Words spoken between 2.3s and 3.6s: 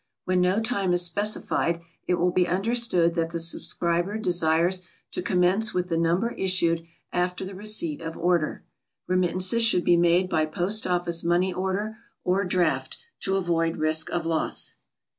be understood that the